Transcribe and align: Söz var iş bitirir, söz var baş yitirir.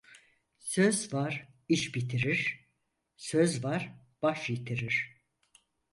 Söz 0.59 1.13
var 1.13 1.47
iş 1.69 1.95
bitirir, 1.95 2.69
söz 3.17 3.63
var 3.63 3.91
baş 4.21 4.49
yitirir. 4.49 5.17